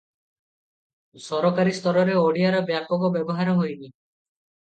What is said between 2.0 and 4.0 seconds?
ଓଡ଼ିଆର ବ୍ୟାପକ ବ୍ୟବହାର ହୋଇନି।